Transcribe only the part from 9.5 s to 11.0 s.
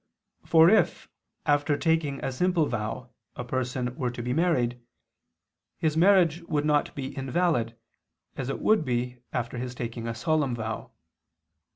his taking a solemn vow.